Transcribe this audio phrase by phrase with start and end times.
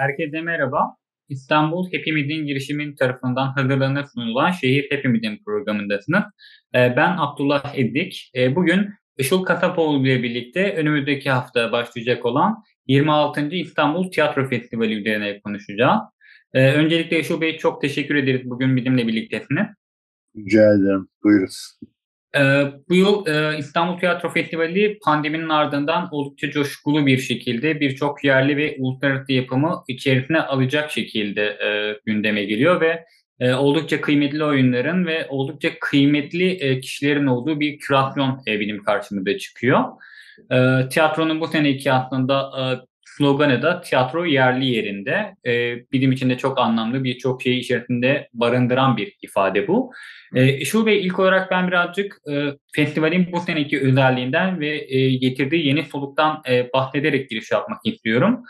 [0.00, 0.96] Herkese merhaba.
[1.28, 6.22] İstanbul Hepimizin girişimin tarafından hazırlanıp sunulan Şehir Hepimizin programındasınız.
[6.74, 8.30] Ee, ben Abdullah Edik.
[8.36, 13.40] Ee, bugün Işıl Kasapoğlu ile birlikte önümüzdeki hafta başlayacak olan 26.
[13.40, 16.00] İstanbul Tiyatro Festivali üzerine konuşacağız.
[16.54, 19.66] Ee, öncelikle Işıl Bey çok teşekkür ederiz bugün bizimle birliktesiniz.
[20.36, 21.08] Rica ederim.
[21.24, 21.48] Buyurun.
[22.36, 28.56] Ee, bu yıl e, İstanbul Tiyatro Festivali pandeminin ardından oldukça coşkulu bir şekilde birçok yerli
[28.56, 33.04] ve uluslararası yapımı içerisine alacak şekilde e, gündeme geliyor ve
[33.40, 39.38] e, oldukça kıymetli oyunların ve oldukça kıymetli e, kişilerin olduğu bir kürasyon e, bilim karşımıza
[39.38, 39.84] çıkıyor.
[40.52, 42.62] E, tiyatronun bu seneki aslında e,
[43.20, 45.36] sloganı da tiyatro yerli yerinde.
[45.46, 49.92] E, bizim için de çok anlamlı birçok şeyi içerisinde barındıran bir ifade bu.
[50.34, 55.66] E, Şu Bey ilk olarak ben birazcık e, festivalin bu seneki özelliğinden ve e, getirdiği
[55.66, 58.42] yeni soluktan e, bahsederek giriş yapmak istiyorum.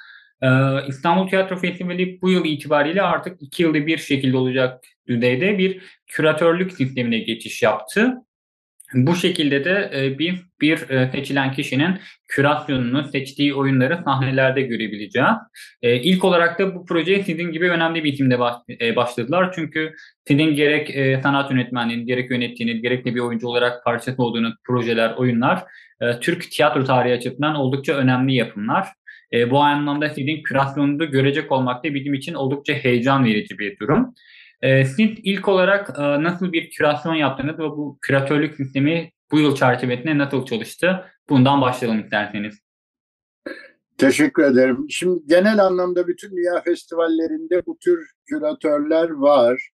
[0.43, 0.49] E,
[0.89, 6.73] İstanbul Tiyatro Festivali bu yıl itibariyle artık iki yılda bir şekilde olacak düzeyde bir küratörlük
[6.73, 8.15] sistemine geçiş yaptı.
[8.95, 15.37] Bu şekilde de e, bir bir e, seçilen kişinin kürasyonunu, seçtiği oyunları sahnelerde görebileceğiz.
[15.83, 18.39] E, ilk olarak da bu projeye sizin gibi önemli bir isimde
[18.97, 19.53] başladılar.
[19.55, 19.95] Çünkü
[20.29, 25.65] sizin gerek sanat yönetmenliğiniz, gerek yönettiğiniz, gerek de bir oyuncu olarak parçası olduğunuz projeler, oyunlar
[26.21, 28.89] Türk tiyatro tarihi açısından oldukça önemli yapımlar.
[29.51, 34.15] Bu anlamda sizin kürasyonunuzu görecek olmak da bizim için oldukça heyecan verici bir durum.
[34.63, 39.55] E, siz ilk olarak e, nasıl bir kürasyon yaptınız ve bu küratörlük sistemi bu yıl
[39.55, 41.05] çerçevesinde nasıl çalıştı?
[41.29, 42.59] Bundan başlayalım isterseniz.
[43.99, 44.87] Teşekkür ederim.
[44.89, 49.71] Şimdi genel anlamda bütün dünya festivallerinde bu tür küratörler var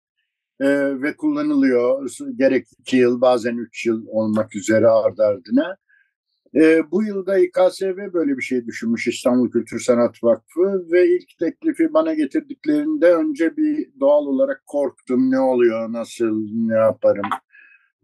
[0.60, 0.66] e,
[1.02, 2.10] ve kullanılıyor.
[2.36, 5.76] Gerek iki yıl bazen üç yıl olmak üzere ardı ardına.
[6.54, 11.94] E, bu yılda İKSV böyle bir şey düşünmüş İstanbul Kültür Sanat Vakfı ve ilk teklifi
[11.94, 17.24] bana getirdiklerinde önce bir doğal olarak korktum ne oluyor nasıl ne yaparım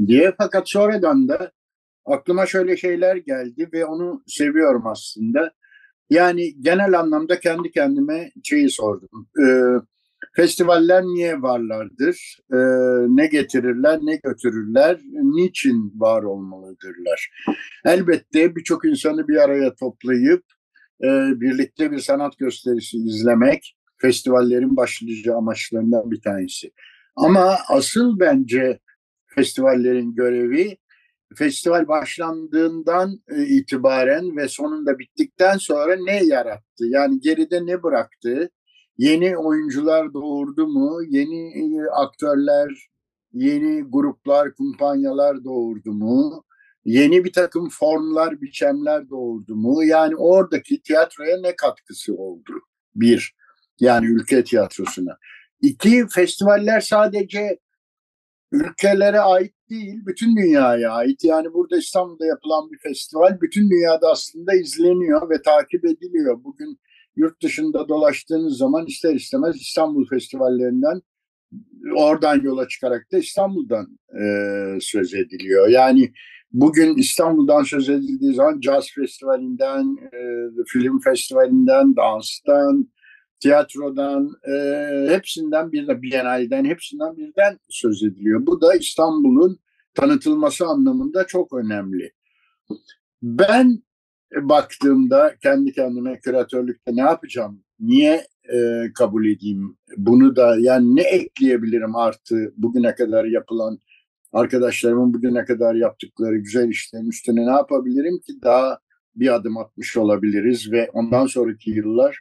[0.06, 1.53] diye fakat sonradan da
[2.04, 5.53] aklıma şöyle şeyler geldi ve onu seviyorum aslında.
[6.10, 9.28] Yani genel anlamda kendi kendime şeyi sordum.
[9.42, 9.75] Ee,
[10.38, 12.38] Festivaller niye varlardır?
[12.53, 12.56] E,
[13.16, 15.00] ne getirirler, ne götürürler?
[15.12, 17.31] Niçin var olmalıdırlar?
[17.84, 20.44] Elbette birçok insanı bir araya toplayıp
[21.03, 21.09] e,
[21.41, 26.70] birlikte bir sanat gösterisi izlemek festivallerin başlıca amaçlarından bir tanesi.
[27.16, 28.78] Ama asıl bence
[29.26, 30.76] festivallerin görevi
[31.37, 36.84] festival başlandığından e, itibaren ve sonunda bittikten sonra ne yarattı?
[36.87, 38.50] Yani geride ne bıraktı?
[38.98, 41.00] Yeni oyuncular doğurdu mu?
[41.09, 42.88] Yeni e, aktörler,
[43.32, 46.44] yeni gruplar, kumpanyalar doğurdu mu?
[46.84, 49.84] Yeni bir takım formlar, biçemler doğurdu mu?
[49.84, 52.53] Yani oradaki tiyatroya ne katkısı oldu?
[52.94, 53.34] Bir,
[53.81, 55.19] yani ülke tiyatrosuna.
[55.60, 57.58] İki, festivaller sadece
[58.53, 61.25] ülkelere ait değil, bütün dünyaya ait.
[61.25, 66.44] Yani burada İstanbul'da yapılan bir festival bütün dünyada aslında izleniyor ve takip ediliyor.
[66.44, 66.78] Bugün
[67.18, 71.02] yurt dışında dolaştığınız zaman ister istemez İstanbul festivallerinden
[71.96, 74.22] oradan yola çıkarak da İstanbul'dan e,
[74.80, 75.68] söz ediliyor.
[75.68, 76.12] Yani
[76.52, 80.20] bugün İstanbul'dan söz edildiği zaman Jazz Festivali'nden, e,
[80.66, 82.88] film festivalinden, danstan,
[83.40, 84.54] tiyatrodan, e,
[85.10, 88.46] hepsinden bir de Biennale'den, hepsinden birden söz ediliyor.
[88.46, 89.58] Bu da İstanbul'un
[89.94, 92.12] tanıtılması anlamında çok önemli.
[93.22, 93.82] Ben
[94.36, 97.64] baktığımda kendi kendime küratörlükte ne yapacağım?
[97.80, 99.76] Niye e, kabul edeyim?
[99.96, 103.78] Bunu da yani ne ekleyebilirim artı bugüne kadar yapılan
[104.32, 108.78] arkadaşlarımın bugüne kadar yaptıkları güzel işlerin üstüne ne yapabilirim ki daha
[109.16, 112.20] bir adım atmış olabiliriz ve ondan sonraki yıllar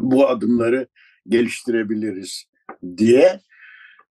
[0.00, 0.86] bu adımları
[1.28, 2.44] geliştirebiliriz
[2.96, 3.40] diye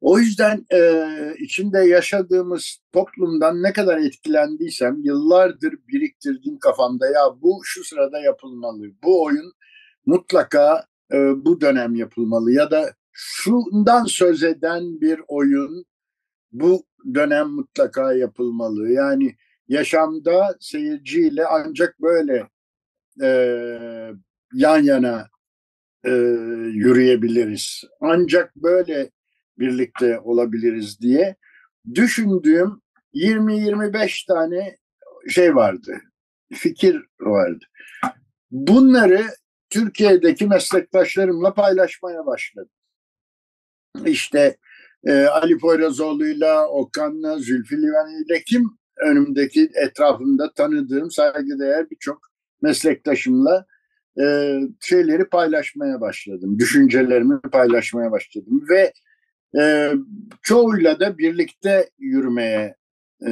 [0.01, 1.03] o yüzden e,
[1.39, 8.86] içinde yaşadığımız toplumdan ne kadar etkilendiysem yıllardır biriktirdiğim kafamda ya bu şu sırada yapılmalı.
[9.03, 9.53] Bu oyun
[10.06, 15.86] mutlaka e, bu dönem yapılmalı ya da şundan söz eden bir oyun
[16.51, 18.91] bu dönem mutlaka yapılmalı.
[18.91, 19.36] Yani
[19.68, 22.48] yaşamda seyirciyle ancak böyle
[23.21, 23.30] e,
[24.53, 25.27] yan yana
[26.06, 26.12] e,
[26.74, 27.83] yürüyebiliriz.
[28.01, 29.12] Ancak böyle
[29.60, 31.36] birlikte olabiliriz diye
[31.96, 32.81] düşündüğüm
[33.13, 34.78] 20-25 tane
[35.30, 36.02] şey vardı,
[36.54, 37.66] fikir vardı.
[38.52, 39.25] Bunları
[39.69, 42.72] Türkiye'deki meslektaşlarımla paylaşmaya başladım.
[44.06, 44.57] İşte
[45.06, 52.22] e, Ali Poyrazoğlu'yla, Okan'la, Zülfü Livaneli'yle kim önümdeki etrafımda tanıdığım saygıdeğer birçok
[52.62, 53.66] meslektaşımla
[54.22, 56.60] e, şeyleri paylaşmaya başladım.
[56.60, 58.94] Düşüncelerimi paylaşmaya başladım ve
[59.60, 59.94] e,
[60.42, 62.75] çoğuyla da birlikte yürümeye
[63.28, 63.31] e,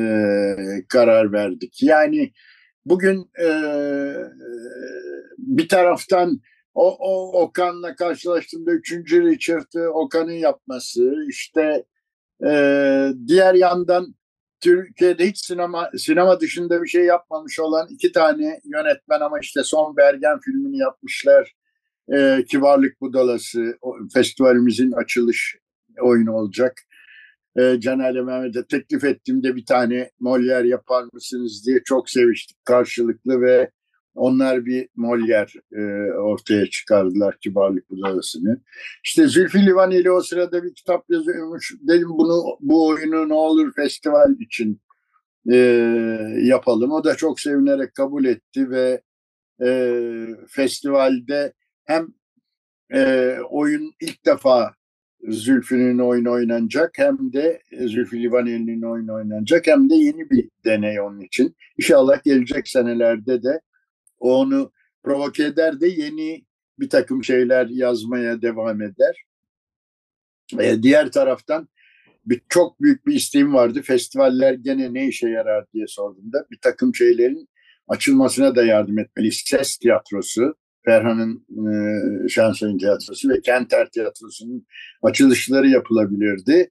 [0.90, 1.84] karar verdik.
[1.84, 2.31] Yani
[2.86, 3.50] bugün e,
[5.38, 6.42] bir taraftan
[6.74, 11.86] o, o Okan'la karşılaştığımda üçüncü Richard'ı Okan'ın yapması işte
[12.46, 12.52] e,
[13.28, 14.16] diğer yandan
[14.60, 19.98] Türkiye'de hiç sinema sinema dışında bir şey yapmamış olan iki tane yönetmen ama işte son
[19.98, 21.56] Bergen filmini yapmışlar.
[22.14, 25.58] E, Kibarlık Budalası o, festivalimizin açılış
[26.01, 26.74] oyunu olacak.
[27.60, 33.72] E, Caner'le Mehmet'e teklif ettiğimde bir tane Molière yapar mısınız diye çok seviştik karşılıklı ve
[34.16, 38.62] onlar bir Molière e, ortaya çıkardılar Kibarlık Budalası'nı.
[39.04, 41.74] İşte Zülfü Livaneli o sırada bir kitap yazıyormuş.
[41.81, 44.81] Dedim bunu bu oyunu ne olur festival için
[45.51, 45.57] e,
[46.42, 46.92] yapalım.
[46.92, 49.01] O da çok sevinerek kabul etti ve
[49.63, 51.54] e, festivalde
[51.86, 52.07] hem
[52.94, 54.74] e, oyun ilk defa
[55.28, 61.22] Zülfü'nün oyunu oynanacak hem de Zülfü Livaneli'nin oyunu oynanacak hem de yeni bir deney onun
[61.22, 61.56] için.
[61.78, 63.62] İnşallah gelecek senelerde de
[64.20, 64.72] onu
[65.04, 66.46] provoke eder de yeni
[66.80, 69.24] bir takım şeyler yazmaya devam eder.
[70.60, 71.69] Ee, diğer taraftan
[72.26, 73.81] bir, çok büyük bir isteğim vardı.
[73.81, 77.50] Festivaller gene ne işe yarar diye sorduğumda bir takım şeylerin
[77.88, 79.31] açılmasına da yardım etmeli.
[79.31, 84.65] Ses tiyatrosu, Ferhan'ın e, Şansölyen Tiyatrosu ve Kenter Tiyatrosu'nun
[85.01, 86.69] açılışları yapılabilirdi.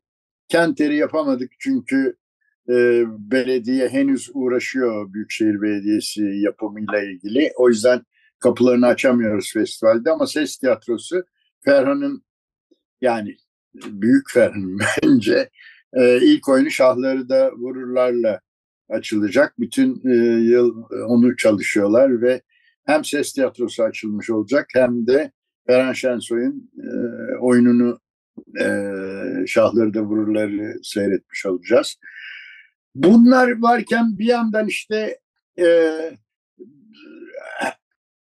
[0.48, 2.16] Kenter'i yapamadık çünkü
[2.68, 7.52] e, belediye henüz uğraşıyor Büyükşehir Belediyesi yapımıyla ilgili.
[7.56, 8.02] O yüzden
[8.38, 11.24] kapılarını açamıyoruz festivalde ama Ses Tiyatrosu
[11.64, 12.24] Ferhan'ın
[13.00, 13.36] yani
[13.74, 15.50] büyük Ferhan bence
[15.92, 18.40] e, ilk oyunu Şahları da Vururlarla
[18.88, 19.54] açılacak.
[19.58, 22.42] Bütün e, yıl onu çalışıyorlar ve
[22.87, 25.32] hem ses tiyatrosu açılmış olacak hem de
[25.67, 26.88] Ferhan Şensoy'un e,
[27.40, 28.00] oyununu
[28.61, 28.67] e,
[29.46, 31.96] Şahları da Vururları seyretmiş olacağız.
[32.94, 35.19] Bunlar varken bir yandan işte
[35.58, 35.88] e,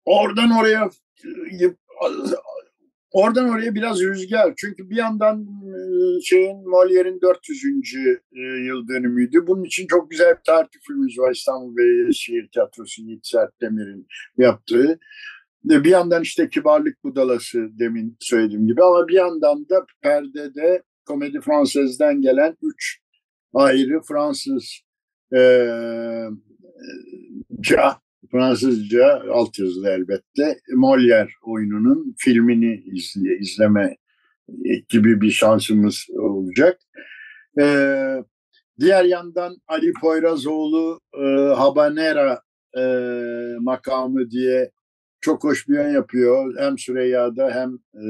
[0.05, 0.89] oradan oraya
[3.15, 4.53] oradan oraya biraz rüzgar.
[4.57, 5.47] Çünkü bir yandan
[6.23, 7.63] şeyin Molière'in 400.
[8.67, 9.47] yıl dönümüydü.
[9.47, 14.07] Bunun için çok güzel bir filmimiz var İstanbul Belediyesi Tiyatrosu Yiğit Sert Demir'in
[14.37, 14.99] yaptığı.
[15.63, 22.21] Bir yandan işte Kibarlık Budalası demin söylediğim gibi ama bir yandan da perdede Komedi Fransız'dan
[22.21, 22.99] gelen üç
[23.53, 24.81] ayrı Fransız
[25.35, 25.39] e,
[28.31, 33.97] Fransızca altyazılı elbette Molière oyununun filmini izle, izleme
[34.89, 36.79] gibi bir şansımız olacak.
[37.59, 37.65] E,
[38.79, 41.25] diğer yandan Ali Poyrazoğlu e,
[41.55, 42.41] Habanera
[42.77, 42.83] e,
[43.59, 44.71] makamı diye
[45.21, 46.55] çok hoş bir yön yapıyor.
[46.57, 48.07] Hem Süreyya'da hem e,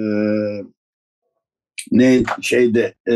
[1.91, 3.15] ne şeyde e,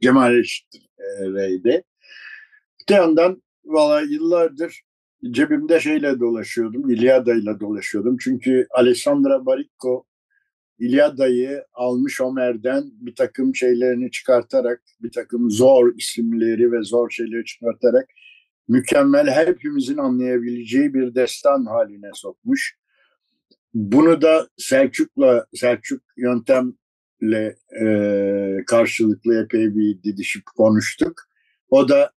[0.00, 1.82] Cemal Reşit e, Bey'de.
[2.88, 4.82] Bir yandan valla yıllardır
[5.30, 8.16] cebimde şeyle dolaşıyordum, İlyada ile dolaşıyordum.
[8.20, 10.04] Çünkü Alessandra Baricco
[10.78, 18.08] İlyada'yı almış Homer'den bir takım şeylerini çıkartarak, bir takım zor isimleri ve zor şeyleri çıkartarak
[18.68, 22.76] mükemmel, hepimizin anlayabileceği bir destan haline sokmuş.
[23.74, 26.72] Bunu da Selçuk'la, Selçuk yöntem
[27.20, 31.22] ile e, karşılıklı epey bir didişip konuştuk.
[31.70, 32.12] O da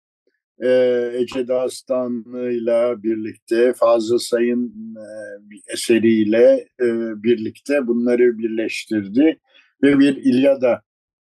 [0.64, 0.70] e,
[1.14, 6.86] Ece Dağıstanlı'yla birlikte Fazıl Say'ın e, eseriyle e,
[7.24, 9.40] birlikte bunları birleştirdi
[9.84, 10.82] ve bir İlyada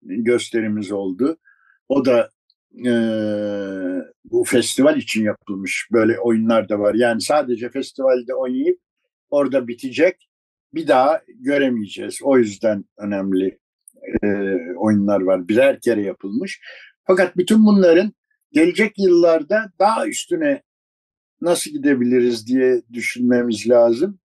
[0.02, 1.36] gösterimiz oldu.
[1.88, 2.30] O da
[2.86, 2.92] e,
[4.24, 6.94] bu festival için yapılmış böyle oyunlar da var.
[6.94, 8.78] Yani sadece festivalde oynayıp
[9.30, 10.28] orada bitecek
[10.74, 12.18] bir daha göremeyeceğiz.
[12.22, 13.58] O yüzden önemli
[14.76, 15.48] oyunlar var.
[15.48, 16.60] Birer kere yapılmış.
[17.06, 18.12] Fakat bütün bunların
[18.52, 20.62] gelecek yıllarda daha üstüne
[21.40, 24.18] nasıl gidebiliriz diye düşünmemiz lazım.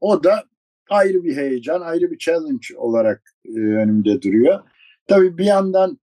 [0.00, 0.44] O da
[0.90, 4.60] ayrı bir heyecan, ayrı bir challenge olarak e, önümde duruyor.
[5.06, 5.98] Tabii bir yandan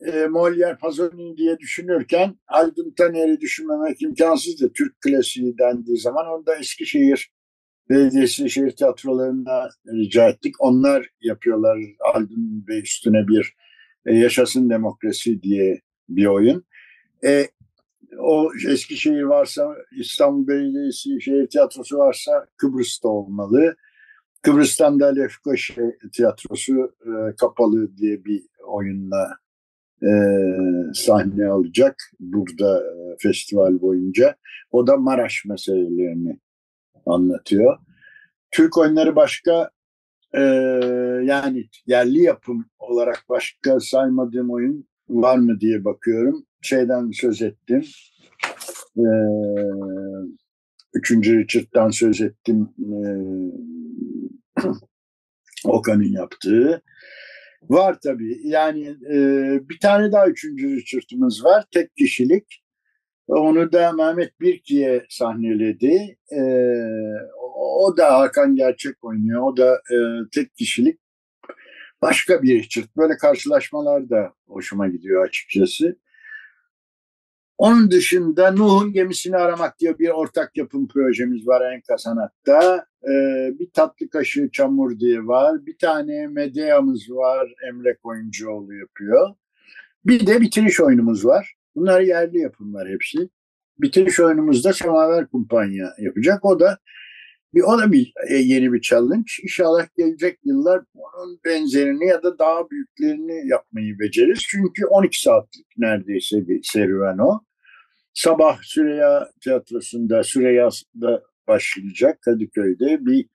[0.00, 6.56] e, Molière Pasolini diye düşünürken Aldın Taner'i düşünmemek imkansız da Türk klasiği dendiği zaman onda
[6.56, 7.32] Eskişehir
[7.90, 10.54] Belediyesi şehir tiyatrolarına rica ettik.
[10.58, 11.78] Onlar yapıyorlar
[12.14, 13.54] albüm ve üstüne bir
[14.06, 16.64] e, Yaşasın Demokrasi diye bir oyun.
[17.24, 17.48] E,
[18.18, 23.76] o Eskişehir varsa, İstanbul Belediyesi şehir tiyatrosu varsa Kıbrıs'ta olmalı.
[24.42, 25.52] Kıbrıs'tan da Lefko
[26.12, 29.36] Tiyatrosu e, kapalı diye bir oyunla
[30.02, 30.10] e,
[30.94, 34.36] sahne alacak burada e, festival boyunca.
[34.70, 36.40] O da Maraş meselelerini
[37.06, 37.78] anlatıyor.
[38.50, 39.70] Türk oyunları başka
[40.34, 40.40] e,
[41.24, 46.46] yani yerli yapım olarak başka saymadığım oyun var mı diye bakıyorum.
[46.62, 47.84] Şeyden söz ettim.
[48.96, 49.06] E,
[50.94, 52.68] üçüncü Richard'dan söz ettim.
[52.78, 52.98] E,
[55.64, 56.82] Okan'ın yaptığı.
[57.62, 58.40] Var tabii.
[58.44, 59.18] Yani e,
[59.68, 61.64] bir tane daha üçüncü Richard'ımız var.
[61.74, 62.62] Tek kişilik.
[63.26, 66.16] Onu da Mehmet Birki'ye sahneledi.
[66.32, 66.42] E,
[67.56, 69.42] o da Hakan Gerçek oynuyor.
[69.42, 69.96] O da e,
[70.34, 71.01] tek kişilik.
[72.02, 72.86] Başka bir Richard.
[72.96, 75.96] Böyle karşılaşmalar da hoşuma gidiyor açıkçası.
[77.58, 82.86] Onun dışında Nuh'un gemisini aramak diye bir ortak yapım projemiz var Enka Sanat'ta.
[83.04, 85.66] Ee, bir tatlı kaşığı çamur diye var.
[85.66, 87.54] Bir tane medyamız var.
[87.68, 89.34] Emre Koyuncuoğlu yapıyor.
[90.06, 91.54] Bir de bitiriş oyunumuz var.
[91.76, 93.28] Bunlar yerli yapımlar hepsi.
[93.78, 96.44] Bitiriş oyunumuzda Semaver Kumpanya yapacak.
[96.44, 96.78] O da
[97.54, 99.32] bir o da bir e, yeni bir challenge.
[99.42, 104.42] İnşallah gelecek yıllar onun benzerini ya da daha büyüklerini yapmayı beceririz.
[104.48, 107.40] Çünkü 12 saatlik neredeyse bir serüven o.
[108.14, 113.26] Sabah Süreyya Tiyatrosu'nda, Süreyya'da başlayacak Kadıköy'de bir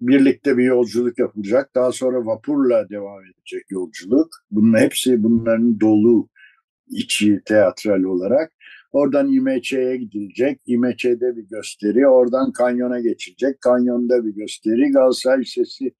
[0.00, 1.74] birlikte bir yolculuk yapılacak.
[1.74, 4.28] Daha sonra vapurla devam edecek yolculuk.
[4.50, 6.28] Bunun hepsi bunların dolu
[6.88, 8.52] içi teatral olarak.
[8.96, 10.60] Oradan İMÇ'ye gidilecek.
[10.66, 12.08] İMÇ'de bir gösteri.
[12.08, 13.60] Oradan Kanyon'a geçilecek.
[13.60, 14.90] Kanyon'da bir gösteri.
[14.90, 15.92] Galatasaray Lisesi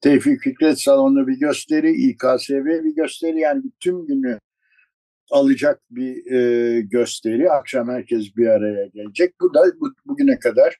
[0.00, 1.92] Tevfik Fikret Salonu'nda bir gösteri.
[1.92, 3.40] İKSV bir gösteri.
[3.40, 4.38] Yani tüm günü
[5.30, 7.50] alacak bir e, gösteri.
[7.50, 9.34] Akşam herkes bir araya gelecek.
[9.40, 10.78] Bu da bu, bugüne kadar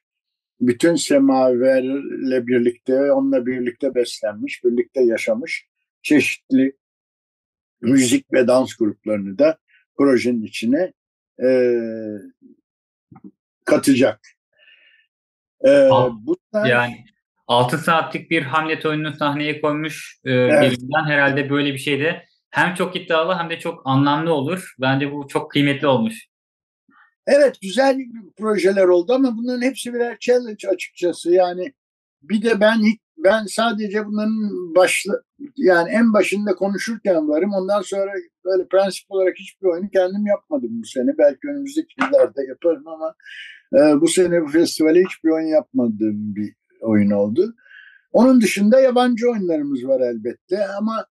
[0.61, 5.67] bütün semaverle birlikte, onunla birlikte beslenmiş, birlikte yaşamış
[6.01, 6.73] çeşitli
[7.81, 9.57] müzik ve dans gruplarını da
[9.97, 10.93] projenin içine
[11.39, 11.49] e,
[13.65, 14.19] katacak.
[15.65, 17.05] E, bunlar, yani
[17.47, 20.77] 6 saatlik bir Hamlet oyununu sahneye koymuş e, evet.
[21.05, 24.73] herhalde böyle bir şey de hem çok iddialı hem de çok anlamlı olur.
[24.81, 26.27] Bence bu çok kıymetli olmuş.
[27.27, 27.97] Evet güzel
[28.37, 31.31] projeler oldu ama bunların hepsi birer challenge açıkçası.
[31.31, 31.73] Yani
[32.21, 32.81] bir de ben
[33.17, 35.13] ben sadece bunların başla
[35.57, 37.53] yani en başında konuşurken varım.
[37.53, 38.11] Ondan sonra
[38.45, 41.17] böyle prensip olarak hiçbir oyunu kendim yapmadım bu sene.
[41.17, 43.15] Belki önümüzdeki yıllarda yaparım ama
[43.73, 47.55] e, bu sene bu festivale hiçbir oyun yapmadığım bir oyun oldu.
[48.11, 51.05] Onun dışında yabancı oyunlarımız var elbette ama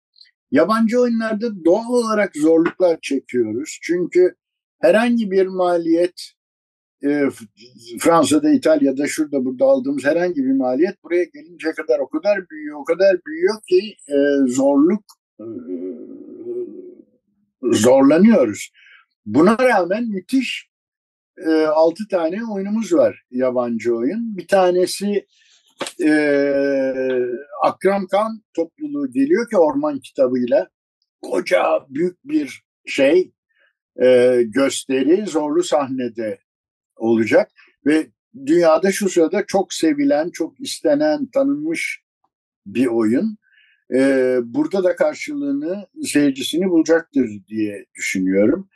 [0.50, 3.78] Yabancı oyunlarda doğal olarak zorluklar çekiyoruz.
[3.82, 4.34] Çünkü
[4.80, 6.32] herhangi bir maliyet
[7.04, 7.22] e,
[8.00, 12.84] Fransa'da, İtalya'da, şurada burada aldığımız herhangi bir maliyet buraya gelince kadar o kadar büyüyor, o
[12.84, 14.16] kadar büyüyor ki e,
[14.50, 15.04] zorluk
[15.40, 15.46] e,
[17.62, 18.72] zorlanıyoruz.
[19.26, 20.68] Buna rağmen müthiş
[21.46, 24.36] e, 6 tane oyunumuz var yabancı oyun.
[24.36, 25.26] Bir tanesi
[27.62, 30.68] Akram Kan topluluğu geliyor ki orman kitabıyla
[31.22, 33.32] koca büyük bir şey
[34.44, 36.38] gösteri zorlu sahnede
[36.98, 37.50] olacak
[37.86, 38.06] ve
[38.46, 42.02] dünyada şu sırada çok sevilen, çok istenen, tanınmış
[42.66, 43.38] bir oyun.
[43.94, 48.68] E, burada da karşılığını, seyircisini bulacaktır diye düşünüyorum.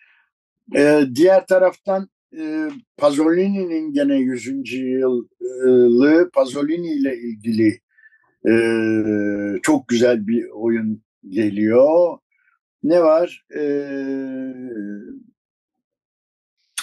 [0.77, 4.73] E, diğer taraftan e, Pasolini'nin gene 100.
[4.73, 7.81] yılı Pasolini ile ilgili
[8.49, 8.53] e,
[9.63, 12.19] çok güzel bir oyun geliyor.
[12.83, 13.47] Ne var?
[13.57, 13.63] E,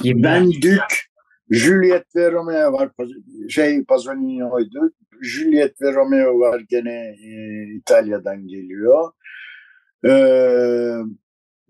[0.05, 1.08] ben Dük,
[1.49, 2.91] Juliet ve Romeo var.
[3.49, 4.93] Şey Pasolini oydu.
[5.21, 9.11] Juliet ve Romeo var gene e, İtalya'dan geliyor.
[10.05, 10.11] E,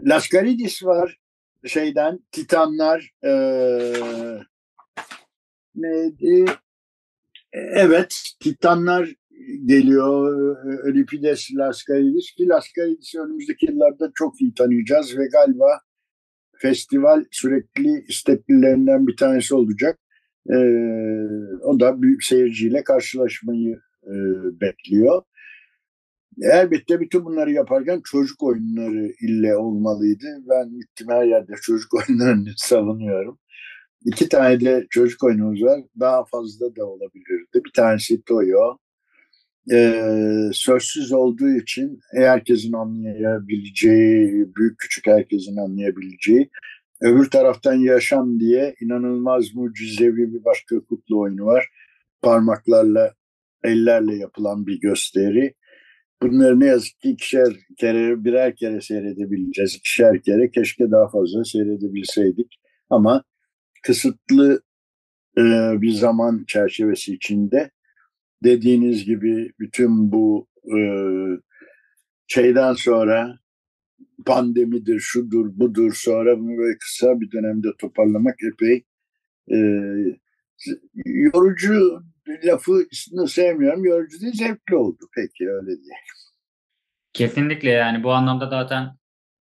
[0.02, 1.18] Lascaridis var
[1.66, 3.32] şeyden Titanlar e,
[5.76, 6.46] neydi?
[7.54, 9.10] Evet, Titanlar
[9.66, 10.56] geliyor.
[10.88, 15.80] Euripides Laskaridis ki Laskaridis'i önümüzdeki yıllarda çok iyi tanıyacağız ve galiba
[16.62, 20.00] festival sürekli isteklilerinden bir tanesi olacak.
[20.50, 20.56] Ee,
[21.64, 24.14] o da büyük seyirciyle karşılaşmayı e,
[24.62, 25.22] bekliyor.
[26.42, 30.26] Elbette bütün bunları yaparken çocuk oyunları ille olmalıydı.
[30.50, 33.40] Ben gittim her yerde çocuk oyunlarını savunuyorum.
[34.06, 35.82] İki tane de çocuk oyunumuz var.
[36.00, 37.62] Daha fazla da olabilirdi.
[37.66, 38.78] Bir tanesi Toyo.
[39.72, 46.50] Ee, sözsüz olduğu için herkesin anlayabileceği, büyük küçük herkesin anlayabileceği.
[47.02, 51.68] Öbür taraftan Yaşam diye inanılmaz mucizevi bir başka kutlu oyunu var.
[52.22, 53.14] Parmaklarla,
[53.64, 55.54] ellerle yapılan bir gösteri
[56.22, 59.76] Bunları ne yazık ki ikişer kere, birer kere seyredebileceğiz.
[59.76, 62.60] İkişer kere keşke daha fazla seyredebilseydik.
[62.90, 63.24] Ama
[63.84, 64.62] kısıtlı
[65.38, 65.42] e,
[65.82, 67.72] bir zaman çerçevesi içinde
[68.44, 70.80] dediğiniz gibi bütün bu e,
[72.28, 73.40] şeyden sonra
[74.26, 78.84] pandemidir, şudur, budur sonra böyle kısa bir dönemde toparlamak epey
[79.52, 79.58] e,
[81.06, 82.04] yorucu
[82.44, 82.88] lafı
[83.28, 83.86] sevmiyorum.
[83.86, 85.10] Yorucu değil, zevkli oldu.
[85.16, 85.96] Peki öyle diye.
[87.14, 88.90] Kesinlikle yani bu anlamda zaten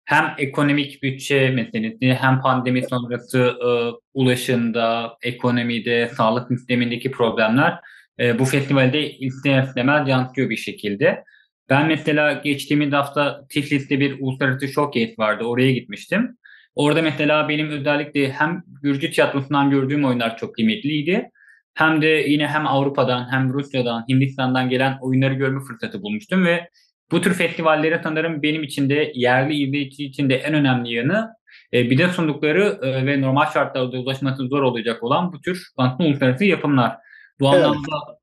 [0.05, 3.69] hem ekonomik bütçe meselesi hem pandemi sonrası e,
[4.13, 7.79] ulaşımda, ekonomide, sağlık sistemindeki problemler
[8.19, 11.23] e, bu festivalde ister istemez yansıyor bir şekilde.
[11.69, 15.43] Ben mesela geçtiğimiz hafta Tiflis'te bir uluslararası showcase vardı.
[15.43, 16.37] Oraya gitmiştim.
[16.75, 21.29] Orada mesela benim özellikle hem Gürcü tiyatrosundan gördüğüm oyunlar çok kıymetliydi.
[21.73, 26.69] Hem de yine hem Avrupa'dan hem Rusya'dan, Hindistan'dan gelen oyunları görme fırsatı bulmuştum ve
[27.11, 31.29] bu tür festivallere sanırım benim için de yerli izleyici için de en önemli yanı
[31.73, 35.67] e, bir de sundukları e, ve normal şartlarda ulaşması zor olacak olan bu tür
[35.99, 36.95] uluslararası yapımlar.
[37.39, 37.65] Bu evet.
[37.65, 38.19] anlamda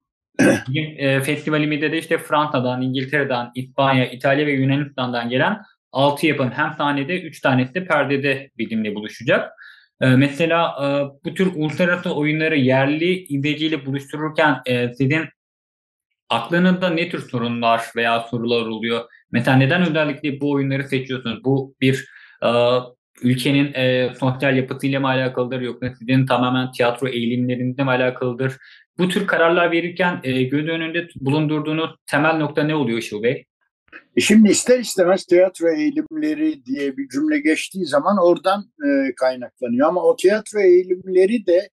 [0.97, 7.21] e, festivalimizde de işte Fransa'dan, İngiltere'den, İspanya, İtalya ve Yunanistan'dan gelen 6 yapım hem sahnede
[7.21, 9.53] 3 tanesi de perdede bizimle buluşacak.
[10.01, 10.87] E, mesela e,
[11.25, 15.25] bu tür uluslararası oyunları yerli izleyiciyle buluştururken e, sizin
[16.29, 19.05] aklınızda ne tür sorunlar veya sorular oluyor?
[19.33, 21.45] Mesela neden özellikle bu oyunları seçiyorsunuz?
[21.45, 22.09] Bu bir
[22.43, 22.49] e,
[23.23, 28.57] ülkenin e, sosyal yapısıyla mı alakalıdır yoksa sizin tamamen tiyatro eğilimlerinizle mi alakalıdır?
[28.99, 33.45] Bu tür kararlar verirken e, göz önünde bulundurduğunuz temel nokta ne oluyor Işıl Bey?
[34.17, 39.89] E, şimdi ister istemez tiyatro eğilimleri diye bir cümle geçtiği zaman oradan e, kaynaklanıyor.
[39.89, 41.69] Ama o tiyatro eğilimleri de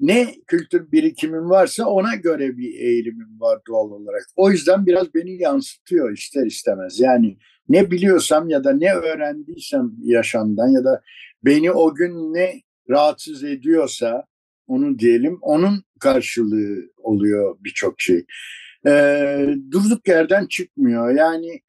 [0.00, 4.22] ne kültür birikimim varsa ona göre bir eğilimim var doğal olarak.
[4.36, 7.00] O yüzden biraz beni yansıtıyor ister istemez.
[7.00, 7.36] Yani
[7.68, 11.02] ne biliyorsam ya da ne öğrendiysem yaşamdan ya da
[11.44, 14.24] beni o gün ne rahatsız ediyorsa
[14.66, 18.24] onu diyelim onun karşılığı oluyor birçok şey.
[18.86, 21.14] Ee, durduk yerden çıkmıyor.
[21.14, 21.60] Yani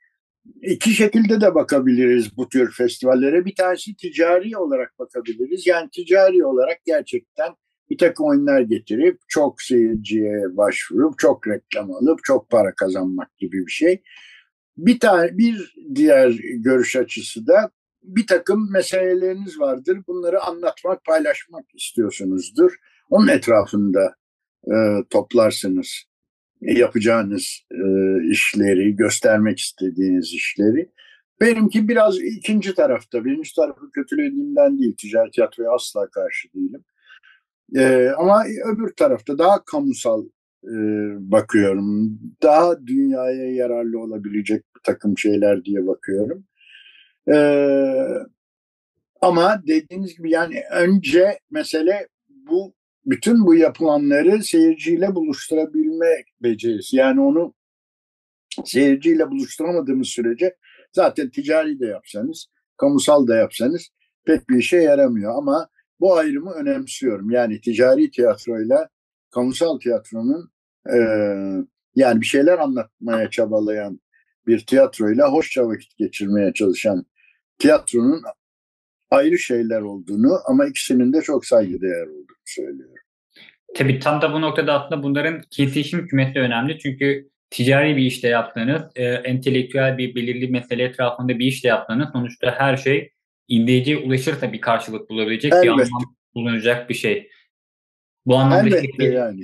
[0.61, 3.45] iki şekilde de bakabiliriz bu tür festivallere.
[3.45, 5.67] Bir tanesi ticari olarak bakabiliriz.
[5.67, 7.49] Yani ticari olarak gerçekten
[7.89, 13.71] bir takım oyunlar getirip çok seyirciye başvurup çok reklam alıp çok para kazanmak gibi bir
[13.71, 14.01] şey.
[14.77, 17.71] Bir tane bir diğer görüş açısı da
[18.03, 19.99] bir takım meseleleriniz vardır.
[20.07, 22.71] Bunları anlatmak, paylaşmak istiyorsunuzdur.
[23.09, 24.15] Onun etrafında
[24.67, 24.73] e,
[25.09, 26.03] toplarsınız
[26.61, 27.81] yapacağınız e,
[28.31, 30.89] işleri, göstermek istediğiniz işleri.
[31.41, 33.25] Benimki biraz ikinci tarafta.
[33.25, 34.95] Birinci tarafı kötülediğimden değil.
[34.97, 36.83] Ticaret tiyatroya asla karşı değilim.
[37.75, 38.43] E, ama
[38.73, 40.25] öbür tarafta daha kamusal
[40.63, 40.75] e,
[41.31, 42.19] bakıyorum.
[42.43, 46.43] Daha dünyaya yararlı olabilecek bir takım şeyler diye bakıyorum.
[47.31, 47.37] E,
[49.21, 52.73] ama dediğiniz gibi yani önce mesele bu
[53.05, 56.95] bütün bu yapılanları seyirciyle buluşturabilme becerisi.
[56.95, 57.53] Yani onu
[58.65, 60.55] seyirciyle buluşturamadığımız sürece
[60.93, 63.89] zaten ticari de yapsanız, kamusal da yapsanız
[64.25, 65.35] pek bir işe yaramıyor.
[65.38, 67.31] Ama bu ayrımı önemsiyorum.
[67.31, 68.89] Yani ticari tiyatroyla
[69.31, 70.51] kamusal tiyatronun
[70.93, 70.97] e,
[71.95, 73.99] yani bir şeyler anlatmaya çabalayan
[74.47, 77.05] bir tiyatroyla hoşça vakit geçirmeye çalışan
[77.59, 78.21] tiyatronun
[79.12, 82.95] ayrı şeyler olduğunu ama ikisinin de çok saygıdeğer olduğunu söylüyorum.
[83.75, 86.79] Tabii tam da bu noktada aslında bunların kesişim kümesi önemli.
[86.79, 92.55] Çünkü ticari bir işte yaptığınız, e, entelektüel bir belirli mesele etrafında bir işte yaptığınız sonuçta
[92.57, 93.12] her şey
[93.47, 95.67] izleyiciye ulaşırsa bir karşılık bulabilecek, Elbette.
[95.67, 97.29] bir anlam bulunacak bir şey.
[98.25, 99.41] Bu anlamda Elbette yani.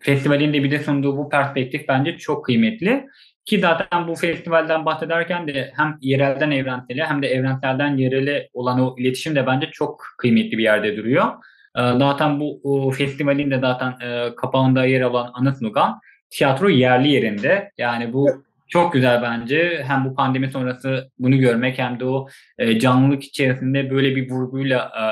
[0.00, 3.06] festivalin de bir de sunduğu bu perspektif bence çok kıymetli.
[3.44, 8.94] Ki zaten bu festivalden bahsederken de hem yerelden evrensele hem de evrenselden yerele olan o
[8.98, 11.32] iletişim de bence çok kıymetli bir yerde duruyor.
[11.76, 17.72] Ee, zaten bu festivalin de zaten e, kapağında yer alan Anıt Nugan tiyatro yerli yerinde.
[17.78, 19.84] Yani bu çok güzel bence.
[19.86, 24.92] Hem bu pandemi sonrası bunu görmek hem de o e, canlılık içerisinde böyle bir vurguyla
[25.00, 25.04] e,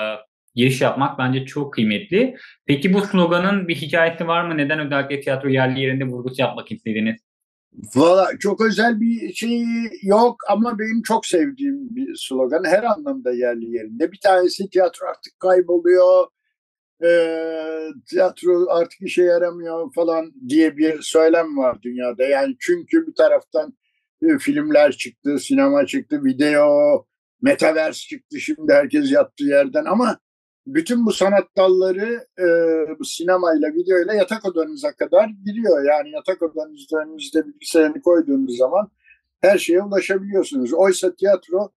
[0.54, 2.36] giriş yapmak bence çok kıymetli.
[2.66, 4.56] Peki bu sloganın bir hikayesi var mı?
[4.56, 7.16] Neden özellikle tiyatro yerli yerinde vurgusu yapmak istediniz?
[7.94, 9.64] Valla çok özel bir şey
[10.02, 12.64] yok ama benim çok sevdiğim bir slogan.
[12.64, 14.12] Her anlamda yerli yerinde.
[14.12, 16.26] Bir tanesi tiyatro artık kayboluyor
[17.04, 17.08] e,
[18.06, 22.24] tiyatro artık işe yaramıyor falan diye bir söylem var dünyada.
[22.24, 23.74] Yani çünkü bir taraftan
[24.22, 27.06] e, filmler çıktı, sinema çıktı, video,
[27.42, 30.18] metaverse çıktı şimdi herkes yattığı yerden ama
[30.66, 32.46] bütün bu sanat dalları e,
[32.98, 35.84] bu sinemayla, videoyla yatak odanıza kadar giriyor.
[35.84, 38.90] Yani yatak odanızda önünüzde bilgisayarını koyduğunuz zaman
[39.40, 40.72] her şeye ulaşabiliyorsunuz.
[40.72, 41.72] Oysa tiyatro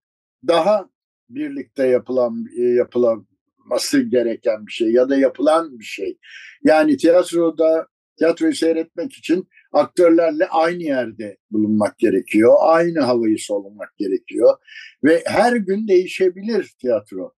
[0.48, 0.88] daha
[1.28, 3.26] birlikte yapılan yapılan
[3.66, 6.18] yapılması gereken bir şey ya da yapılan bir şey.
[6.64, 7.86] Yani tiyatroda
[8.18, 12.54] tiyatroyu seyretmek için aktörlerle aynı yerde bulunmak gerekiyor.
[12.60, 14.56] Aynı havayı solumak gerekiyor.
[15.04, 17.32] Ve her gün değişebilir tiyatro.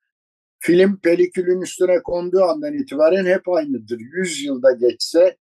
[0.59, 3.99] Film pelikülün üstüne konduğu andan itibaren hep aynıdır.
[4.17, 5.37] Yüz yılda geçse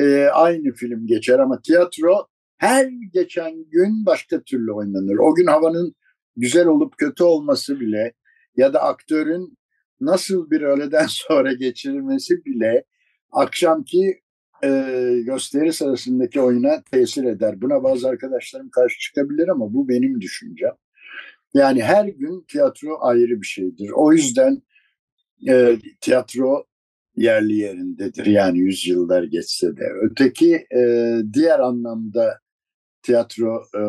[0.00, 2.26] e, aynı film geçer ama tiyatro
[2.58, 5.16] her geçen gün başka türlü oynanır.
[5.18, 5.94] O gün havanın
[6.36, 8.12] güzel olup kötü olması bile
[8.56, 9.59] ya da aktörün
[10.00, 12.84] nasıl bir öğleden sonra geçirilmesi bile
[13.32, 14.20] akşamki
[14.64, 14.68] e,
[15.24, 17.60] gösteri sırasındaki oyuna tesir eder.
[17.60, 20.74] Buna bazı arkadaşlarım karşı çıkabilir ama bu benim düşüncem.
[21.54, 23.90] Yani her gün tiyatro ayrı bir şeydir.
[23.94, 24.62] O yüzden
[25.48, 26.66] e, tiyatro
[27.16, 28.26] yerli yerindedir.
[28.26, 29.84] Yani yüzyıllar geçse de.
[30.02, 32.40] Öteki e, diğer anlamda
[33.02, 33.80] tiyatro e,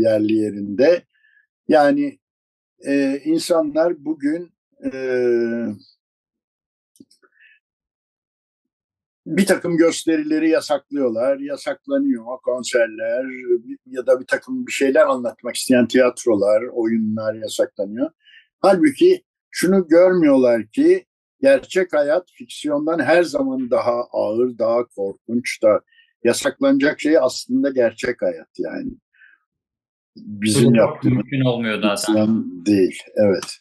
[0.00, 1.02] yerli yerinde.
[1.68, 2.18] Yani
[2.86, 4.52] e, insanlar bugün
[9.26, 13.24] bir takım gösterileri yasaklıyorlar, yasaklanıyor konserler
[13.86, 18.10] ya da bir takım bir şeyler anlatmak isteyen tiyatrolar, oyunlar yasaklanıyor.
[18.60, 21.06] Halbuki şunu görmüyorlar ki
[21.42, 25.80] gerçek hayat fiksiyondan her zaman daha ağır, daha korkunç da
[26.24, 28.90] yasaklanacak şey aslında gerçek hayat yani.
[30.16, 32.44] Bizim yaptığımız mümkün olmuyor zaten.
[32.66, 33.59] Değil, evet.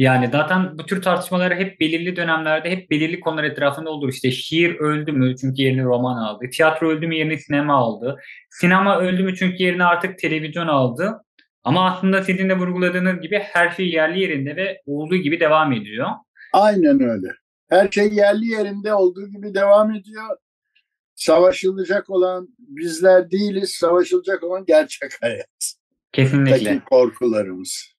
[0.00, 4.08] Yani zaten bu tür tartışmaları hep belirli dönemlerde hep belirli konular etrafında olur.
[4.08, 6.44] İşte şiir öldü mü çünkü yerini roman aldı.
[6.52, 8.20] Tiyatro öldü mü yerini sinema aldı.
[8.50, 11.24] Sinema öldü mü çünkü yerini artık televizyon aldı.
[11.64, 16.08] Ama aslında sizin de vurguladığınız gibi her şey yerli yerinde ve olduğu gibi devam ediyor.
[16.52, 17.28] Aynen öyle.
[17.70, 20.36] Her şey yerli yerinde olduğu gibi devam ediyor.
[21.14, 25.74] Savaşılacak olan bizler değiliz, savaşılacak olan gerçek hayat.
[26.12, 26.70] Kesinlikle.
[26.70, 27.94] Peki korkularımız.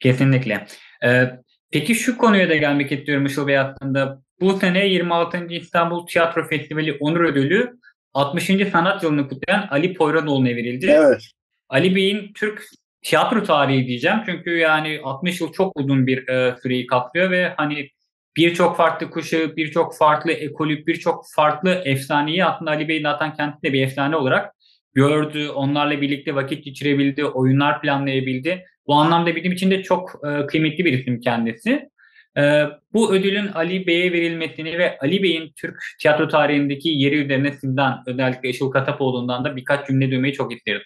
[0.00, 0.66] Kesinlikle.
[1.04, 1.30] Ee,
[1.70, 4.22] peki şu konuya da gelmek istiyorum Işıl Bey hakkında.
[4.40, 5.46] Bu sene 26.
[5.50, 7.78] İstanbul Tiyatro Festivali Onur Ödülü
[8.14, 8.50] 60.
[8.72, 10.86] sanat yılını kutlayan Ali Poyrazoğlu'na verildi.
[10.86, 11.22] Evet.
[11.68, 12.62] Ali Bey'in Türk
[13.02, 14.18] tiyatro tarihi diyeceğim.
[14.26, 17.90] Çünkü yani 60 yıl çok uzun bir e, süreyi kaplıyor ve hani
[18.36, 23.82] birçok farklı kuşağı, birçok farklı ekolü, birçok farklı efsaneyi aslında Ali Bey zaten kendisi bir
[23.82, 24.54] efsane olarak
[24.94, 25.48] gördü.
[25.48, 28.64] Onlarla birlikte vakit geçirebildi, oyunlar planlayabildi.
[28.86, 31.88] Bu anlamda benim için de çok e, kıymetli bir isim kendisi.
[32.36, 37.92] E, bu ödülün Ali Bey'e verilmesini ve Ali Bey'in Türk tiyatro tarihindeki yeri üzerine sizden
[38.06, 40.82] özellikle Işıl Katapoğlu'ndan da birkaç cümle duymayı çok isterim.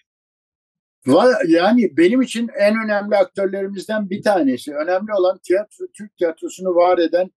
[1.46, 4.74] Yani benim için en önemli aktörlerimizden bir tanesi.
[4.74, 7.30] Önemli olan tiyatro, Türk tiyatrosunu var eden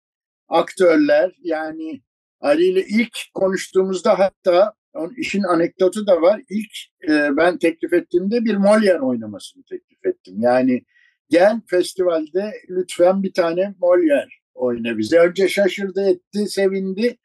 [0.49, 1.31] aktörler.
[1.43, 2.01] Yani
[2.41, 6.41] Ali ile ilk konuştuğumuzda hatta onun işin anekdotu da var.
[6.49, 6.71] İlk
[7.11, 10.35] e, ben teklif ettiğimde bir Molière oynamasını teklif ettim.
[10.39, 10.81] Yani
[11.29, 15.19] gel festivalde lütfen bir tane Molière oyna bize.
[15.19, 17.17] Önce şaşırdı etti, sevindi.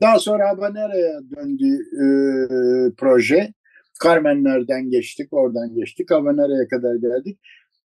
[0.00, 2.04] Daha sonra Habanera'ya döndü e,
[2.96, 3.52] proje.
[4.04, 7.38] Carmenlerden geçtik, oradan geçtik, Habanera'ya kadar geldik.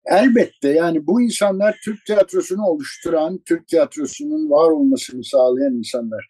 [0.05, 6.27] Elbette yani bu insanlar Türk tiyatrosunu oluşturan, Türk tiyatrosunun var olmasını sağlayan insanlar.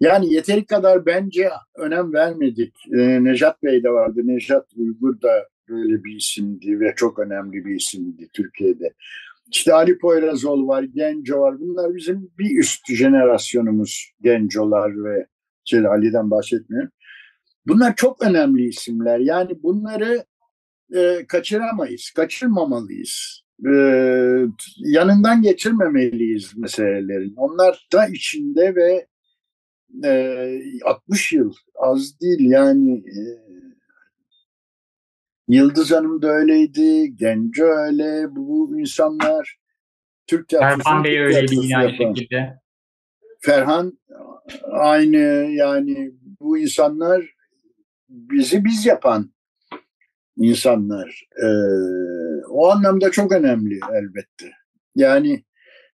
[0.00, 2.74] Yani yeteri kadar bence önem vermedik.
[2.92, 4.20] Ee, Nejat Bey de vardı.
[4.24, 8.94] Nejat Uygur da böyle bir isimdi ve çok önemli bir isimdi Türkiye'de.
[9.52, 11.60] İşte Ali Poyrazoğlu var, Genco var.
[11.60, 14.12] Bunlar bizim bir üst jenerasyonumuz.
[14.20, 15.26] Gencolar ve
[15.64, 16.90] şey, Ali'den bahsetmiyorum.
[17.66, 19.18] Bunlar çok önemli isimler.
[19.18, 20.24] Yani bunları
[20.94, 23.42] e, kaçıramayız, kaçırmamalıyız.
[23.66, 23.72] E,
[24.76, 27.34] yanından geçirmemeliyiz meselelerin.
[27.36, 29.06] Onlar da içinde ve
[30.84, 33.04] 60 yıl az değil yani
[35.48, 39.58] Yıldız Hanım da öyleydi, Genco öyle, bu insanlar
[40.26, 40.82] Türk tiyatrosu.
[40.82, 42.60] Ferhan Bey öyleydi yine aynı şekilde.
[43.40, 43.98] Ferhan
[44.70, 45.16] aynı
[45.50, 47.34] yani bu insanlar
[48.08, 49.32] bizi biz yapan
[50.36, 51.28] insanlar.
[51.42, 51.46] Ee,
[52.48, 54.52] o anlamda çok önemli elbette.
[54.94, 55.44] Yani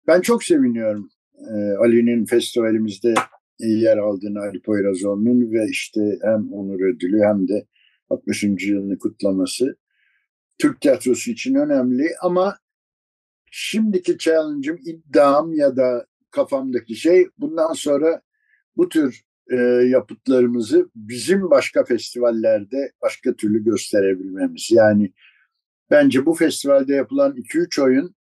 [0.06, 3.14] ben çok seviniyorum e, Ali'nin festivalimizde
[3.58, 7.66] yer aldığını Ali Poyrazoğlu'nun ve işte hem onur ödülü hem de
[8.10, 8.42] 60.
[8.42, 9.76] yılını kutlaması
[10.58, 12.58] Türk tiyatrosu için önemli ama
[13.50, 18.22] şimdiki challenge'ım, iddiam ya da kafamdaki şey bundan sonra
[18.76, 19.56] bu tür e,
[19.88, 24.68] yapıtlarımızı bizim başka festivallerde başka türlü gösterebilmemiz.
[24.70, 25.12] Yani
[25.90, 28.14] bence bu festivalde yapılan 2-3 oyun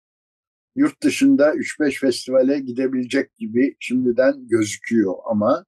[0.77, 5.65] yurt dışında 3-5 festivale gidebilecek gibi şimdiden gözüküyor ama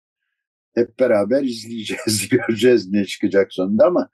[0.75, 4.09] hep beraber izleyeceğiz, göreceğiz ne çıkacak sonunda ama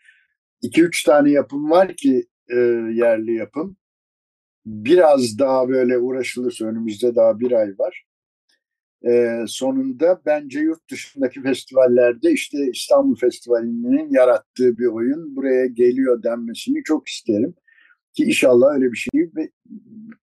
[0.63, 2.57] 2-3 tane yapım var ki e,
[2.95, 3.77] yerli yapım.
[4.67, 8.05] Biraz daha böyle uğraşılırsa önümüzde daha bir ay var.
[9.07, 16.83] e, sonunda bence yurt dışındaki festivallerde işte İstanbul Festivali'nin yarattığı bir oyun buraya geliyor denmesini
[16.85, 17.55] çok isterim.
[18.17, 19.51] Ki inşallah öyle bir şey ve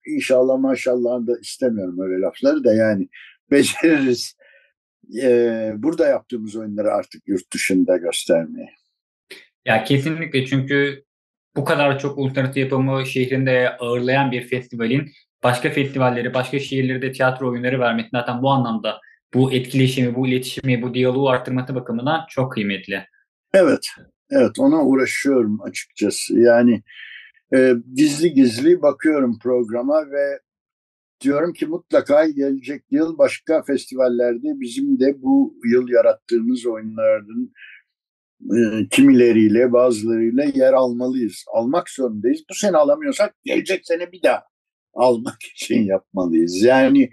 [0.05, 3.09] inşallah maşallah da istemiyorum öyle lafları da yani
[3.51, 4.37] beceririz.
[5.23, 8.69] Ee, burada yaptığımız oyunları artık yurt dışında göstermeye.
[9.65, 11.03] Ya kesinlikle çünkü
[11.55, 15.11] bu kadar çok uluslararası yapımı şehrinde ağırlayan bir festivalin
[15.43, 19.01] başka festivalleri, başka şehirlerde tiyatro oyunları vermesi zaten bu anlamda
[19.33, 23.05] bu etkileşimi, bu iletişimi, bu diyaloğu arttırması bakımından çok kıymetli.
[23.53, 23.87] Evet,
[24.29, 26.39] evet ona uğraşıyorum açıkçası.
[26.39, 26.83] Yani
[27.55, 30.39] e, gizli gizli bakıyorum programa ve
[31.21, 37.53] diyorum ki mutlaka gelecek yıl başka festivallerde bizim de bu yıl yarattığımız oyunların
[38.41, 41.45] e, kimileriyle bazılarıyla yer almalıyız.
[41.53, 42.41] Almak zorundayız.
[42.49, 44.43] Bu sene alamıyorsak gelecek sene bir daha
[44.93, 46.61] almak için yapmalıyız.
[46.61, 47.09] Yani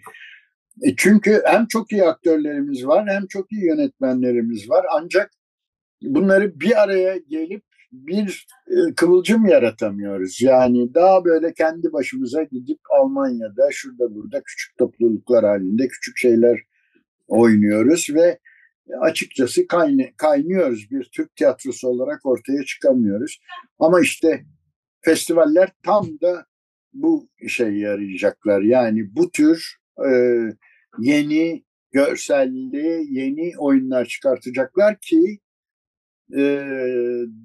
[0.83, 4.87] e, çünkü hem çok iyi aktörlerimiz var hem çok iyi yönetmenlerimiz var.
[4.93, 5.31] Ancak
[6.03, 10.43] bunları bir araya gelip bir e, kıvılcım yaratamıyoruz.
[10.43, 16.61] Yani daha böyle kendi başımıza gidip Almanya'da şurada burada küçük topluluklar halinde küçük şeyler
[17.29, 18.39] oynuyoruz ve
[19.01, 20.91] açıkçası kayna kaynıyoruz.
[20.91, 23.41] Bir Türk tiyatrosu olarak ortaya çıkamıyoruz.
[23.79, 24.45] Ama işte
[25.01, 26.47] festivaller tam da
[26.93, 28.63] bu işe yarayacaklar.
[28.63, 29.77] Yani bu tür
[30.07, 30.11] e,
[30.99, 35.39] yeni görselli, yeni oyunlar çıkartacaklar ki
[36.37, 36.43] e,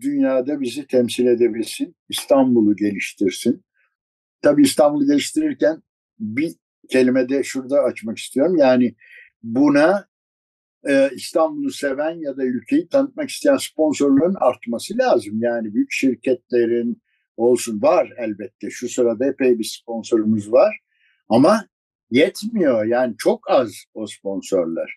[0.02, 3.64] dünyada bizi temsil edebilsin, İstanbul'u geliştirsin.
[4.42, 5.84] Tabii İstanbul'u geliştirirken
[6.20, 6.56] bir
[6.90, 8.58] kelime de şurada açmak istiyorum.
[8.58, 8.96] Yani
[9.44, 10.08] buna
[10.88, 15.42] e, İstanbul'u seven ya da ülkeyi tanıtmak isteyen sponsorların artması lazım.
[15.42, 17.02] Yani büyük şirketlerin
[17.38, 18.70] olsun var elbette.
[18.70, 20.80] Şu sırada epey bir sponsorumuz var.
[21.30, 21.66] Ama
[22.12, 22.86] yetmiyor.
[22.86, 24.96] Yani çok az o sponsorlar.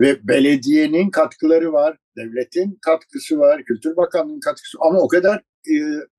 [0.00, 5.74] Ve belediyenin katkıları var, devletin katkısı var, Kültür Bakanlığı'nın katkısı ama o kadar e,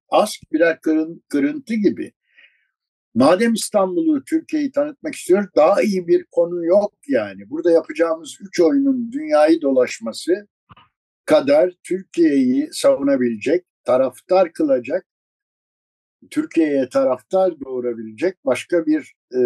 [0.09, 2.13] az birer kırın, kırıntı gibi.
[3.15, 7.49] Madem İstanbul'u, Türkiye'yi tanıtmak istiyoruz, daha iyi bir konu yok yani.
[7.49, 10.47] Burada yapacağımız üç oyunun dünyayı dolaşması
[11.25, 15.05] kadar Türkiye'yi savunabilecek, taraftar kılacak,
[16.29, 19.39] Türkiye'ye taraftar doğurabilecek başka bir e,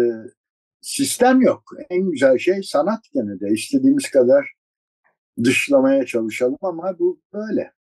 [0.80, 1.62] sistem yok.
[1.90, 3.48] En güzel şey sanat gene de.
[3.48, 4.46] İstediğimiz kadar
[5.44, 7.72] dışlamaya çalışalım ama bu böyle.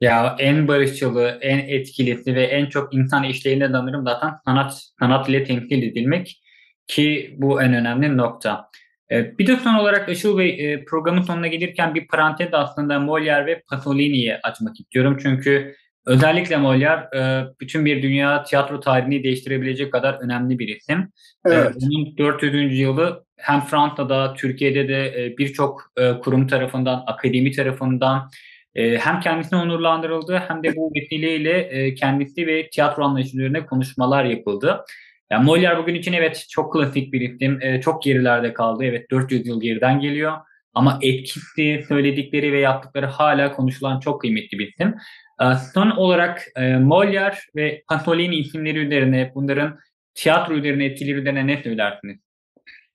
[0.00, 5.44] Ya en barışçılı, en etkilisi ve en çok insan işleyine danırım zaten sanat sanat ile
[5.44, 6.42] temsil edilmek
[6.86, 8.70] ki bu en önemli nokta.
[9.10, 13.46] Ee, bir de son olarak Işıl Bey e, programın sonuna gelirken bir parantez aslında Molière
[13.46, 15.18] ve Pasolini'yi açmak istiyorum.
[15.22, 20.98] Çünkü özellikle Molière e, bütün bir dünya tiyatro tarihini değiştirebilecek kadar önemli bir isim.
[21.46, 21.76] Ee, evet.
[21.82, 22.78] Onun 400.
[22.78, 25.92] yılı hem Fransa'da, Türkiye'de de e, birçok
[26.22, 28.30] kurum tarafından, akademi tarafından
[28.74, 34.84] hem kendisine onurlandırıldı hem de bu vesileyle e, kendisi ve tiyatro anlayışı üzerine konuşmalar yapıldı.
[35.30, 38.84] Yani Molière bugün için evet çok klasik bir isim, e, çok gerilerde kaldı.
[38.84, 40.32] Evet 400 yıl geriden geliyor.
[40.74, 44.94] Ama etkisi, söyledikleri ve yaptıkları hala konuşulan çok kıymetli bir isim.
[45.40, 45.44] E,
[45.74, 49.78] son olarak Molière ve Pasolini isimleri üzerine, bunların
[50.14, 52.16] tiyatro üzerine etkileri üzerine ne söylersiniz?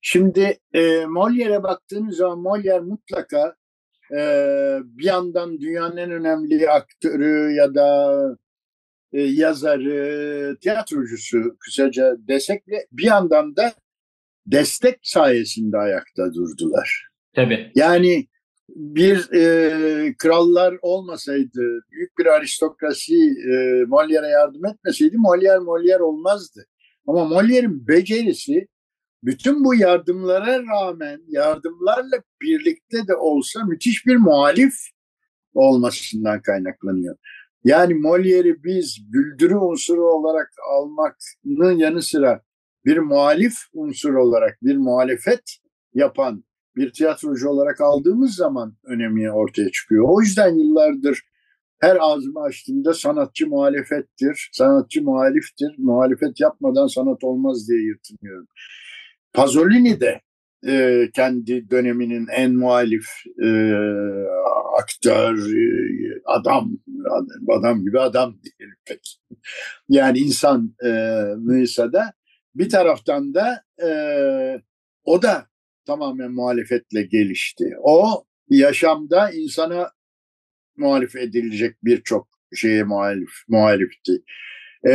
[0.02, 3.56] Şimdi e, Molière'e baktığınız zaman Molière mutlaka
[4.14, 8.22] ee, bir yandan dünyanın en önemli aktörü ya da
[9.14, 13.74] e, yazarı, tiyatrocusu kısaca desek de bir yandan da
[14.46, 17.08] destek sayesinde ayakta durdular.
[17.36, 17.72] Tabii.
[17.76, 18.28] Yani
[18.76, 23.54] bir e, krallar olmasaydı, büyük bir aristokrasi e,
[23.84, 26.66] Molière'e yardım etmeseydi Molière Molière olmazdı.
[27.08, 28.68] Ama Molière'in becerisi
[29.24, 34.74] bütün bu yardımlara rağmen yardımlarla birlikte de olsa müthiş bir muhalif
[35.54, 37.16] olmasından kaynaklanıyor.
[37.64, 42.42] Yani Molière'i biz güldürü unsuru olarak almanın yanı sıra
[42.86, 45.58] bir muhalif unsur olarak bir muhalefet
[45.94, 46.44] yapan
[46.76, 50.06] bir tiyatrocu olarak aldığımız zaman önemi ortaya çıkıyor.
[50.08, 51.22] O yüzden yıllardır
[51.80, 58.48] her ağzımı açtığımda sanatçı muhalefettir, sanatçı muhaliftir, muhalefet yapmadan sanat olmaz diye yırtınıyorum.
[59.34, 60.22] Pasolini de
[60.68, 63.06] e, kendi döneminin en muhalif
[63.44, 63.50] e,
[64.82, 66.72] aktör, e, adam,
[67.50, 69.20] adam gibi adam değil pek.
[69.90, 70.90] Yani insan e,
[71.94, 72.14] da
[72.56, 73.90] bir taraftan da e,
[75.04, 75.51] o da
[75.92, 77.76] tamamen muhalefetle gelişti.
[77.84, 79.92] O yaşamda insana
[80.78, 84.12] muhalif edilecek birçok şeye muhalif muhalifti.
[84.88, 84.92] E,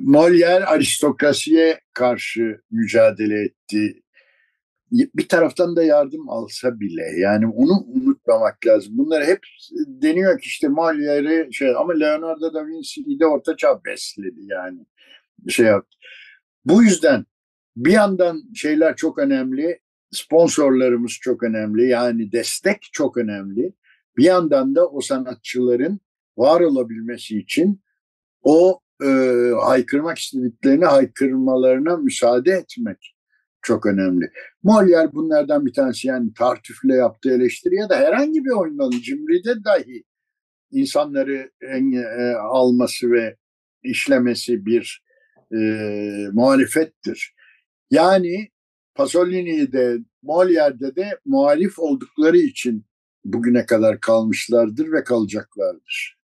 [0.00, 4.02] Molière aristokrasiye karşı mücadele etti.
[4.90, 8.92] bir taraftan da yardım alsa bile yani onu unutmamak lazım.
[8.98, 9.40] Bunlar hep
[9.86, 14.78] deniyor ki işte Molière'i şey ama Leonardo da Vinci'yi de orta çağ besledi yani
[15.48, 15.96] şey yaptı.
[16.64, 17.24] Bu yüzden
[17.84, 23.72] bir yandan şeyler çok önemli, sponsorlarımız çok önemli yani destek çok önemli.
[24.16, 26.00] Bir yandan da o sanatçıların
[26.36, 27.80] var olabilmesi için
[28.42, 29.06] o e,
[29.62, 33.14] haykırmak istediklerini haykırmalarına müsaade etmek
[33.62, 34.30] çok önemli.
[34.64, 40.04] Molière bunlardan bir tanesi yani Tartüf'le yaptığı eleştiri ya da herhangi bir oyundan Cimri'de dahi
[40.70, 43.36] insanları e, alması ve
[43.82, 45.04] işlemesi bir
[45.52, 45.58] e,
[46.32, 47.37] muhalefettir.
[47.90, 48.48] Yani
[48.94, 52.86] Pasolini'de, Molière'de de muhalif oldukları için
[53.24, 56.18] bugüne kadar kalmışlardır ve kalacaklardır.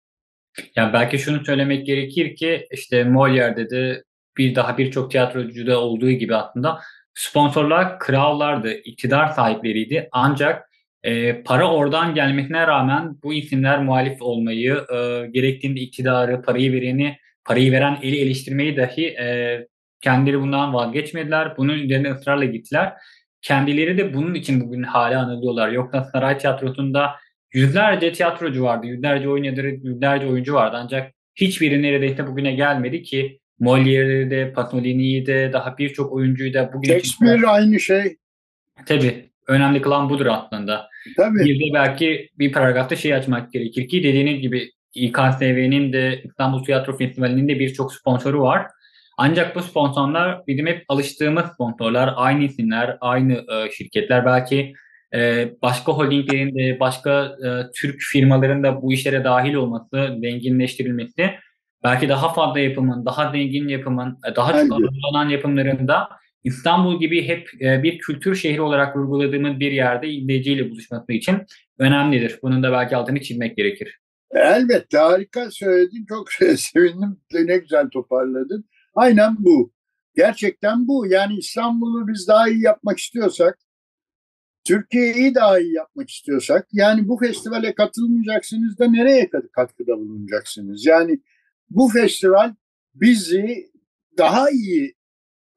[0.76, 4.04] Yani belki şunu söylemek gerekir ki işte Molière'de de
[4.38, 6.80] bir daha birçok tiyatrocuda olduğu gibi aslında
[7.14, 10.10] sponsorlar krallardı, iktidar sahipleriydi.
[10.12, 10.70] Ancak
[11.04, 17.72] e, para oradan gelmesine rağmen bu isimler muhalif olmayı, e, gerektiğinde iktidarı, parayı vereni, parayı
[17.72, 19.68] veren eli eleştirmeyi dahi e,
[20.02, 21.58] kendileri bundan vazgeçmediler.
[21.58, 22.94] Bunun üzerine ısrarla gittiler.
[23.42, 25.70] Kendileri de bunun için bugün hala anılıyorlar.
[25.70, 27.16] Yoksa saray tiyatrosunda
[27.54, 30.78] yüzlerce tiyatrocu vardı, yüzlerce oyuncuları, yüzlerce oyuncu vardı.
[30.80, 36.90] Ancak hiçbiri neredeyse bugüne gelmedi ki Molière'de de, Pasolini'yi de, daha birçok oyuncuyu da bugün
[36.90, 37.48] Shakespeare için...
[37.48, 38.18] aynı şey.
[38.86, 39.32] Tabii.
[39.48, 40.90] Önemli kılan budur aslında.
[41.18, 41.40] Tabii.
[41.40, 46.98] Bir de belki bir paragrafta şey açmak gerekir ki dediğiniz gibi İKSV'nin de İstanbul Tiyatro
[46.98, 48.68] Festivali'nin de birçok sponsoru var.
[49.18, 54.26] Ancak bu sponsorlar bizim hep alıştığımız sponsorlar, aynı isimler, aynı e, şirketler.
[54.26, 54.74] Belki
[55.14, 61.32] e, başka holdinglerin de, başka e, Türk firmaların da bu işlere dahil olması, zenginleştirilmesi
[61.84, 66.10] belki daha fazla yapımın, daha zengin yapımın, e, daha çok alınan yapımlarında
[66.44, 71.38] İstanbul gibi hep e, bir kültür şehri olarak vurguladığımız bir yerde izleyiciyle buluşması için
[71.80, 72.40] önemlidir.
[72.44, 74.00] Bunun da belki altını çizmek gerekir.
[74.32, 76.06] Elbette harika söyledin.
[76.10, 77.18] Çok sevindim.
[77.34, 78.66] Ne güzel toparladın.
[78.94, 79.72] Aynen bu.
[80.16, 81.08] Gerçekten bu.
[81.08, 83.60] Yani İstanbul'u biz daha iyi yapmak istiyorsak,
[84.64, 90.86] Türkiye'yi daha iyi yapmak istiyorsak, yani bu festivale katılmayacaksınız da nereye katkıda bulunacaksınız?
[90.86, 91.20] Yani
[91.70, 92.56] bu festival
[92.94, 93.72] bizi
[94.18, 94.96] daha iyi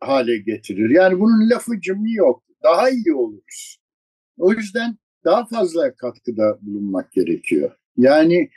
[0.01, 0.91] hale getirir.
[0.91, 2.45] Yani bunun lafı cımı yok.
[2.63, 3.79] Daha iyi oluruz.
[4.39, 7.77] O yüzden daha fazla katkıda bulunmak gerekiyor.
[7.97, 8.51] Yani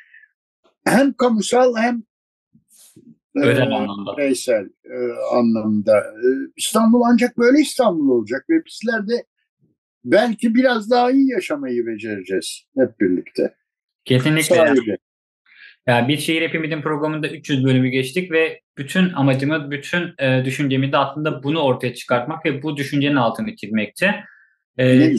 [0.85, 2.03] hem kamusal hem
[3.43, 4.17] Özel e, anlamda.
[4.17, 4.97] bireysel e,
[5.37, 5.97] anlamda.
[5.99, 9.25] E, İstanbul ancak böyle İstanbul olacak ve bizler de
[10.05, 13.55] belki biraz daha iyi yaşamayı becereceğiz hep birlikte.
[14.05, 14.55] Kesinlikle.
[14.55, 14.97] Sahibi.
[15.87, 20.97] Yani bir şehir hepimizin programında 300 bölümü geçtik ve bütün amacımız, bütün e, düşüncemiz de
[20.97, 24.15] aslında bunu ortaya çıkartmak ve bu düşüncenin altını çizmekti.
[24.79, 25.11] E,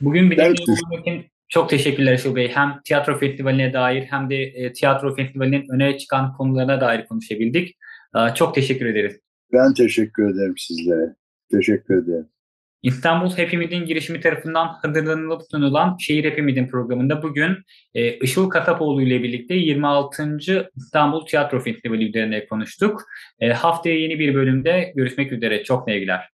[0.00, 2.48] bugün olmak için çok teşekkürler Işıl Bey.
[2.48, 7.76] Hem tiyatro festivaline dair hem de e, tiyatro festivalinin öne çıkan konularına dair konuşabildik.
[8.16, 9.20] E, çok teşekkür ederiz.
[9.52, 11.14] Ben teşekkür ederim sizlere.
[11.50, 12.28] Teşekkür ederim.
[12.82, 17.56] İstanbul Hepimizin girişimi tarafından hazırlanılıp sunulan Şehir Hepimizin programında bugün
[17.94, 20.38] e, Işıl Kasapoğlu ile birlikte 26.
[20.76, 23.02] İstanbul Tiyatro Festivali üzerine konuştuk.
[23.40, 25.64] E, haftaya yeni bir bölümde görüşmek üzere.
[25.64, 26.35] Çok sevgiler.